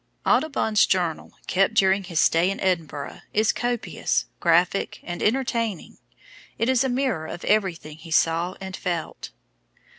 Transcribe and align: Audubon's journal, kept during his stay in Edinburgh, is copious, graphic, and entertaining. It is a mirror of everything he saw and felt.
Audubon's 0.25 0.87
journal, 0.87 1.33
kept 1.45 1.75
during 1.75 2.05
his 2.05 2.19
stay 2.19 2.49
in 2.49 2.59
Edinburgh, 2.59 3.21
is 3.35 3.53
copious, 3.53 4.25
graphic, 4.39 4.99
and 5.03 5.21
entertaining. 5.21 5.99
It 6.57 6.69
is 6.69 6.83
a 6.83 6.89
mirror 6.89 7.27
of 7.27 7.45
everything 7.45 7.97
he 7.97 8.09
saw 8.09 8.55
and 8.59 8.75
felt. 8.75 9.29